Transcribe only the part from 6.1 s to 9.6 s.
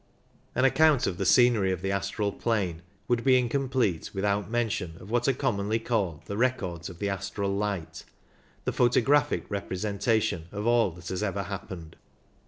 the Records of the Astral Light, the photographic